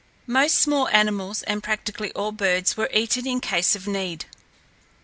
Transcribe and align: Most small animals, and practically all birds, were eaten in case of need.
Most 0.25 0.57
small 0.57 0.87
animals, 0.87 1.43
and 1.43 1.61
practically 1.61 2.11
all 2.13 2.31
birds, 2.31 2.75
were 2.75 2.89
eaten 2.91 3.27
in 3.27 3.39
case 3.39 3.75
of 3.75 3.85
need. 3.87 4.25